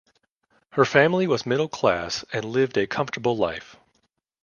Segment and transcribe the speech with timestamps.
[0.71, 3.75] Her family was middle class and lived a comfortable life.